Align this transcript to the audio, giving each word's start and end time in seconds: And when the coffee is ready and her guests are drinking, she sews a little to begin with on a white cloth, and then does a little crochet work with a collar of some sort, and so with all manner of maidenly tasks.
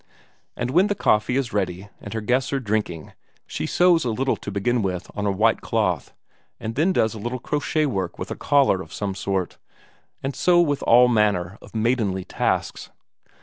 And 0.55 0.71
when 0.71 0.87
the 0.87 0.95
coffee 0.95 1.37
is 1.37 1.53
ready 1.53 1.87
and 1.99 2.11
her 2.15 2.21
guests 2.21 2.51
are 2.53 2.59
drinking, 2.59 3.13
she 3.45 3.67
sews 3.67 4.03
a 4.03 4.09
little 4.09 4.35
to 4.35 4.49
begin 4.49 4.81
with 4.81 5.11
on 5.15 5.27
a 5.27 5.31
white 5.31 5.61
cloth, 5.61 6.11
and 6.59 6.73
then 6.73 6.91
does 6.91 7.13
a 7.13 7.19
little 7.19 7.37
crochet 7.37 7.85
work 7.85 8.17
with 8.17 8.31
a 8.31 8.35
collar 8.35 8.81
of 8.81 8.91
some 8.91 9.13
sort, 9.13 9.59
and 10.23 10.35
so 10.35 10.59
with 10.59 10.81
all 10.87 11.07
manner 11.07 11.59
of 11.61 11.75
maidenly 11.75 12.25
tasks. 12.25 12.89